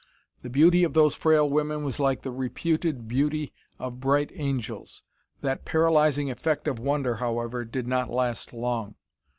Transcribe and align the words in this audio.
The 0.41 0.49
beauty 0.49 0.83
of 0.83 0.95
those 0.95 1.13
frail 1.13 1.47
women 1.47 1.83
was 1.83 1.99
like 1.99 2.23
the 2.23 2.31
reputed 2.31 3.07
beauty 3.07 3.53
of 3.77 3.99
bright 3.99 4.31
angels. 4.33 5.03
That 5.41 5.63
paralyzing 5.63 6.31
effect 6.31 6.67
of 6.67 6.79
wonder, 6.79 7.17
however, 7.17 7.63
did 7.65 7.85
not 7.85 8.09
last 8.09 8.51
long. 8.51 8.95